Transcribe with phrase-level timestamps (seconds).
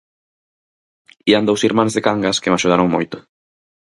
[1.31, 3.17] Ían dous irmáns de Cangas que me axudaron moito.